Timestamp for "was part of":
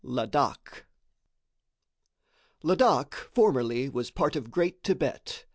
3.87-4.49